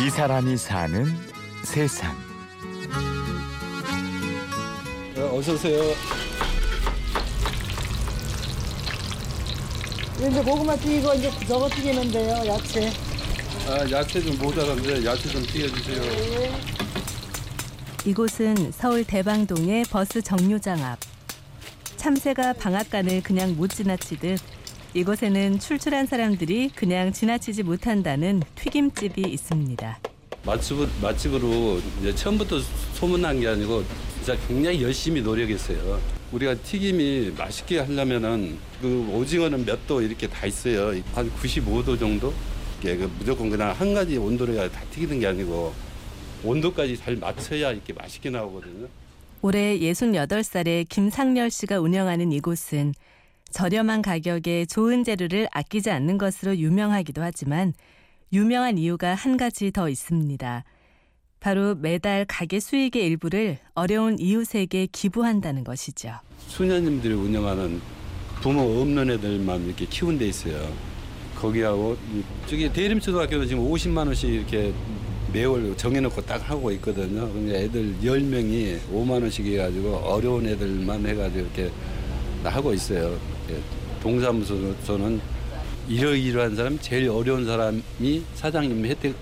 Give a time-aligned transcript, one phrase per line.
[0.00, 1.06] 이 사람이 사는
[1.62, 2.16] 세상.
[5.16, 5.94] 어, 어서 오세요.
[10.18, 12.90] 이제 고구마 튀기고 이제 저거 튀기는데요, 야채.
[13.68, 16.02] 아, 야채 좀 모자란데 야채 좀 튀겨주세요.
[18.06, 20.98] 이곳은 서울 대방동의 버스 정류장 앞.
[21.96, 24.40] 참새가 방앗간을 그냥 못 지나치듯
[24.94, 29.98] 이곳에는 출출한 사람들이 그냥 지나치지 못한다는 튀김집이 있습니다.
[30.44, 32.58] 맛집, 맛집으로 이제 처음부터
[32.94, 33.84] 소문난 게 아니고
[34.16, 36.00] 진짜 굉장히 열심히 노력했어요.
[36.32, 41.00] 우리가 튀김이 맛있게 하려면은 그 오징어는 몇 도 이렇게 다 있어요.
[41.14, 42.32] 한 95도 정도?
[42.80, 45.72] 이게 그 무조건 그냥 한 가지 온도로 다 튀기는 게 아니고
[46.44, 48.88] 온도까지 잘 맞춰야 이렇게 맛있게 나오거든요.
[49.42, 52.94] 올해 68살의 김상렬 씨가 운영하는 이곳은
[53.50, 57.72] 저렴한 가격에 좋은 재료를 아끼지 않는 것으로 유명하기도 하지만
[58.32, 60.64] 유명한 이유가 한 가지 더 있습니다.
[61.40, 66.12] 바로 매달 가게 수익의 일부를 어려운 이웃에게 기부한다는 것이죠.
[66.46, 67.80] 수녀님들이 운영하는
[68.40, 70.70] 부모 없는 애들만 이렇게 키운 데 있어요.
[71.36, 74.72] 거기하고 이- 저기 대림초등학교도 지금 50만 원씩 이렇게
[75.32, 77.32] 매월 정해놓고 딱 하고 있거든요.
[77.32, 81.70] 근데 애들 10명이 5만 원씩 해가지고 어려운 애들만 해가지고 이렇게
[82.44, 83.18] 다 하고 있어요.
[83.50, 83.60] 예,
[84.02, 85.20] 동사무소는
[85.88, 89.14] 이러이러한 사람, 제일 어려운 사람이 사장님 혜택,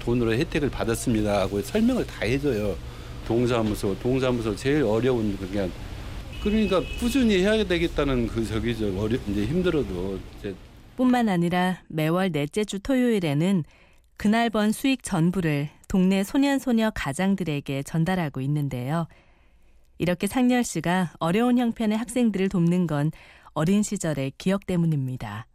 [0.00, 2.76] 돈으로 혜택을 받았습니다 하고 설명을 다 해줘요.
[3.26, 5.70] 동사무소, 동사무소 제일 어려운 그냥
[6.42, 8.98] 그러니까 꾸준히 해야 되겠다는 그 저기죠.
[9.00, 10.54] 어려 이제 힘들어도 이제
[10.96, 13.64] 뿐만 아니라 매월 넷째 주 토요일에는
[14.16, 19.06] 그날 번 수익 전부를 동네 소년소녀 가장들에게 전달하고 있는데요.
[19.98, 23.10] 이렇게 상렬 씨가 어려운 형편의 학생들을 돕는 건
[23.58, 25.46] 어린 시절의 기억 때문입니다.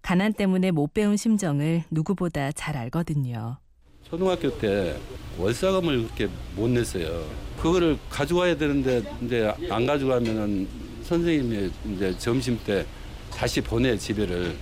[0.00, 3.58] 가난 때문에 못 배운 심정을 누구보다 잘 알거든요.
[4.02, 4.98] 초등학교 때
[5.36, 7.22] 월사금을 그렇게 못 냈어요.
[7.60, 10.66] 그거를 가져와야 되는데 근데 안 가져가면은
[11.02, 12.86] 선생님이 이제 점심 때
[13.30, 14.56] 다시 보내 집에를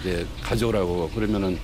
[0.00, 1.56] 이제 가져오라고 그러면은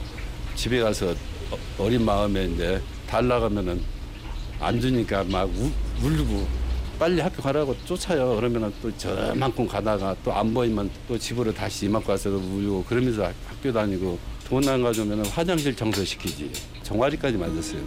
[0.55, 3.83] 집에 가서 어- 어린 마음에 이제 달라가면은
[4.61, 5.69] 안 주니까 막 우,
[6.01, 6.47] 울고
[7.01, 8.37] 빨리 학교 가라고 쫓아요.
[8.37, 13.35] 그러면은 또 저만큼 가다가 또 안 보이면 또 집으로 다시 이만큼 와서 울고 그러면서 학-
[13.49, 16.51] 학교 다니고 돈 안 가져오면 화장실 청소시키지.
[16.83, 17.81] 종아리까지 맞았어요.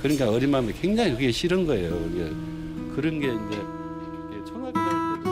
[0.00, 1.90] 그러니까 어린 마음에 굉장히 그게 싫은 거예요.
[1.90, 2.30] 그게
[2.96, 3.62] 그런 게 이제
[4.46, 5.30] 초등학교 다닐 때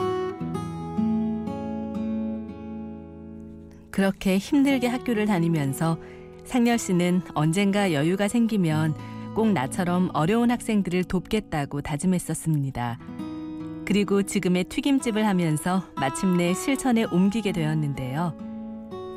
[3.89, 5.97] 그렇게 힘들게 학교를 다니면서
[6.45, 8.93] 상렬 씨는 언젠가 여유가 생기면
[9.39, 12.99] 꼭 나처럼 어려운 학생들을 돕겠다고 다짐했었습니다.
[13.85, 18.35] 그리고 지금의 튀김집을 하면서 마침내 실천에 옮기게 되었는데요.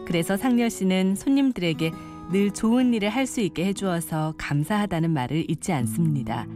[0.07, 1.91] 그래서 상렬 씨는 손님들에게
[2.31, 6.47] 늘 좋은 일을 할 수 있게 해주어서 감사하다는 말을 잊지 않습니다.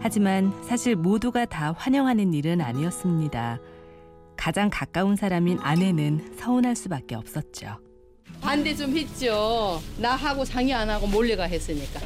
[0.00, 3.58] 하지만 사실 모두가 다 환영하는 일은 아니었습니다.
[4.36, 7.78] 가장 가까운 사람인 아내는 서운할 수밖에 없었죠.
[8.42, 9.80] 반대 좀 했죠.
[9.96, 12.00] 나하고 상의 안 하고 몰래가 했으니까.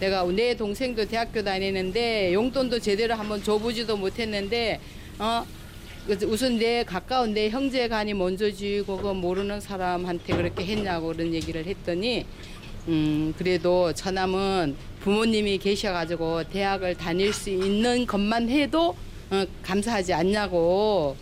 [0.00, 4.80] 내가 내 동생도 대학교 다니는데 용돈도 제대로 한번 줘보지도 못했는데
[5.18, 5.44] 어
[6.26, 11.64] 우선 내 가까운 내 형제 간이 먼저 주고 그 모르는 사람한테 그렇게 했냐고 그런 얘기를
[11.66, 12.24] 했더니
[12.88, 18.96] 음 그래도 처남은 부모님이 계셔가지고 대학을 다닐 수 있는 것만 해도
[19.30, 21.14] 어, 감사하지 않냐고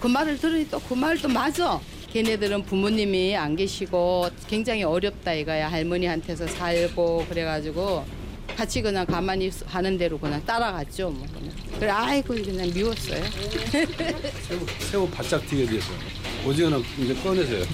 [0.00, 1.80] 그 말을 들으니 또 그 말도 맞아.
[2.12, 5.70] 걔네들은 부모님이 안 계시고 굉장히 어렵다 이거야.
[5.70, 8.04] 할머니한테서 살고 그래가지고
[8.56, 11.10] 같이 그냥 가만히 하는 대로 그냥 따라갔죠.
[11.10, 11.52] 뭐 그냥.
[11.78, 13.22] 그래 아이고 그냥 미웠어요.
[14.48, 15.92] 새우, 새우 바짝 튀겨져서
[16.46, 17.64] 오징어는 이제 꺼내세요.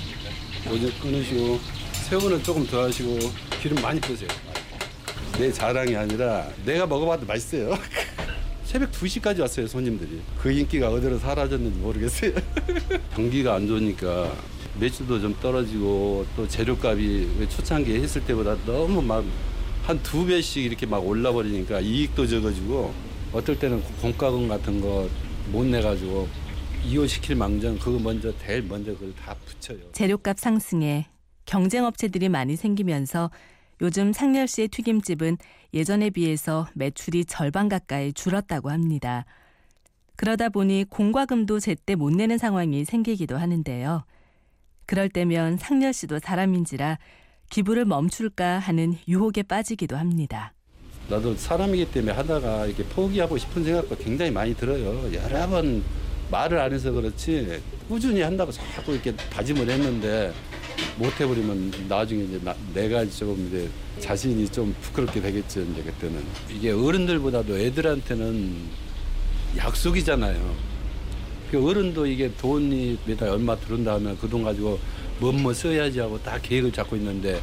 [0.70, 1.60] 오징어 꺼내시고
[2.08, 3.18] 새우는 조금 더 하시고
[3.60, 4.28] 기름 많이 뿌세요.
[5.38, 7.76] 내 자랑이 아니라 내가 먹어봐도 맛있어요.
[8.64, 10.20] 새벽 2시까지 왔어요 손님들이.
[10.40, 12.32] 그 인기가 어디로 사라졌는지 모르겠어요.
[13.14, 14.32] 경기가 안 좋으니까
[14.80, 19.24] 매출도 좀 떨어지고 또 재료값이 왜 초창기에 했을 때보다 너무 막
[19.82, 22.92] 한 두 배씩 이렇게 막 올라버리니까 이익도 적어지고
[23.32, 25.08] 어떨 때는 공과금 같은 거
[25.50, 26.28] 못 내가지고
[26.86, 29.90] 이혼시킬 망정 그거 먼저 제일 먼저 그걸 다 붙여요.
[29.90, 31.06] 재료값 상승에
[31.46, 33.28] 경쟁 업체들이 많이 생기면서
[33.80, 35.38] 요즘 상렬 씨의 튀김집은
[35.74, 39.24] 예전에 비해서 매출이 절반 가까이 줄었다고 합니다.
[40.14, 44.04] 그러다 보니 공과금도 제때 못 내는 상황이 생기기도 하는데요.
[44.86, 46.98] 그럴 때면 상렬 씨도 사람인지라
[47.52, 50.54] 기부를 멈출까 하는 유혹에 빠지기도 합니다.
[51.10, 55.12] 나도 사람이기 때문에 하다가 이렇게 포기하고 싶은 생각도 굉장히 많이 들어요.
[55.12, 55.82] 여러 번
[56.30, 60.32] 말을 안 해서 그렇지 꾸준히 한다고 자꾸 이렇게 다짐을 했는데
[60.96, 63.68] 못 해버리면 나중에 이제 나- 내가 조금 이제
[64.00, 68.54] 자신이 좀 부끄럽게 되겠죠 이제 그때는 이게 어른들보다도 애들한테는
[69.58, 70.72] 약속이잖아요.
[71.50, 74.78] 그 어른도 이게 돈이 매달 얼마 들어온다 하면 그 돈 가지고
[75.22, 77.40] 뭐뭐 써야지 하고 다 계획을 잡고 있는데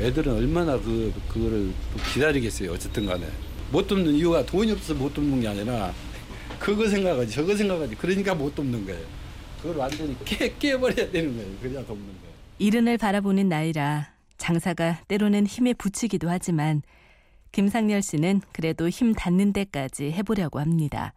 [0.00, 3.26] 애들은 얼마나 그 그거를 또 기다리겠어요 어쨌든 간에
[3.72, 5.92] 못 돕는 이유가 돈이 없어서 못 돕는 게 아니라
[6.60, 9.04] 그거 생각하지 저거 생각하지 그러니까 못 돕는 거예요.
[9.60, 11.50] 그걸 완전히 깨 깨버려야 되는 거예요.
[11.60, 12.36] 그래야 돕는 거예요.
[12.58, 16.82] 이른을 바라보는 나이라 장사가 때로는 힘에 부치기도 하지만
[17.50, 21.12] 김상열 씨는 그래도 힘 닿는 데까지 해보려고 합니다.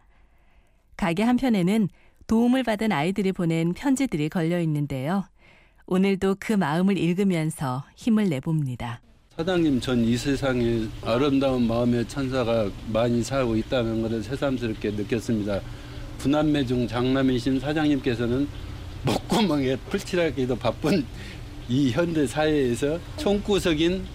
[0.98, 1.88] 가게 한편에는
[2.26, 5.26] 도움을 받은 아이들이 보낸 편지들이 걸려 있는데요.
[5.94, 9.02] 오늘도 그 마음을 읽으면서 힘을 내봅니다.
[9.36, 15.60] 사장님 전 이 세상에 아름다운 마음의 천사가 많이 살고 있다는 것을 새삼스럽게 느꼈습니다.
[16.20, 18.48] 부남매 중 장남이신 사장님께서는
[19.04, 21.04] 목구멍에 풀칠하기도 바쁜
[21.68, 24.06] 이 현대 사회에서 총구석인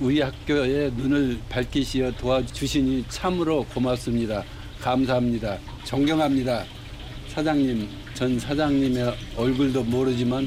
[0.00, 4.44] 우리 학교의 눈을 밝히시어 도와주시니 참으로 고맙습니다.
[4.78, 5.56] 감사합니다.
[5.84, 6.64] 존경합니다.
[7.28, 10.46] 사장님, 전 사장님의 얼굴도 모르지만